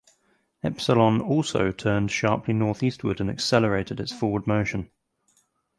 Epsilon 0.63 1.21
also 1.21 1.71
turned 1.71 2.09
sharply 2.09 2.55
northeastward 2.55 3.21
and 3.21 3.29
accelerated 3.29 3.99
its 3.99 4.11
forward 4.11 4.47
motion. 4.47 4.89